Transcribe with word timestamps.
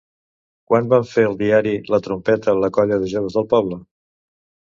Quan 0.69 0.87
van 0.93 1.03
fer 1.09 1.25
el 1.31 1.35
diari 1.41 1.73
La 1.95 1.99
Trompeta 2.07 2.57
la 2.61 2.71
colla 2.79 2.99
de 3.03 3.09
joves 3.13 3.39
del 3.39 3.49
poble? 3.55 3.79